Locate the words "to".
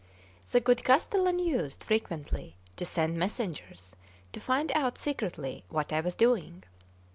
2.75-2.85, 4.33-4.39